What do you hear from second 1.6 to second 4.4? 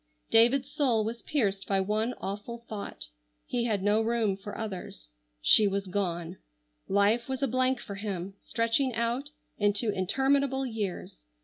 by one awful thought. He had no room